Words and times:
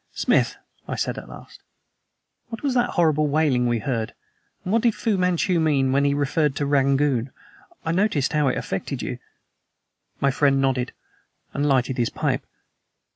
"Smith," 0.15 0.57
I 0.87 0.95
said 0.95 1.19
at 1.19 1.29
last, 1.29 1.61
"what 2.47 2.63
was 2.63 2.73
that 2.73 2.89
horrible 2.89 3.27
wailing 3.27 3.67
we 3.67 3.77
heard, 3.77 4.15
and 4.63 4.73
what 4.73 4.81
did 4.81 4.95
Fu 4.95 5.15
Manchu 5.15 5.59
mean 5.59 5.91
when 5.91 6.05
he 6.05 6.15
referred 6.15 6.55
to 6.55 6.65
Rangoon? 6.65 7.29
I 7.85 7.91
noticed 7.91 8.33
how 8.33 8.47
it 8.47 8.57
affected 8.57 9.03
you." 9.03 9.19
My 10.19 10.31
friend 10.31 10.59
nodded 10.59 10.91
and 11.53 11.67
lighted 11.67 11.99
his 11.99 12.09
pipe. 12.09 12.43